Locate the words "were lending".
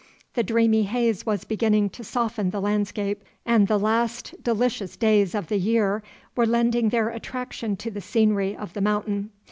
6.35-6.89